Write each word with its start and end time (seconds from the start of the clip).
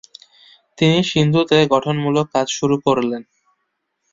তিনি 0.77 0.99
সিন্ধুতে 1.03 1.57
গঠনমূলক 1.73 2.25
কাজ 2.35 2.47
শুরু 2.57 2.75
করেন। 2.85 3.09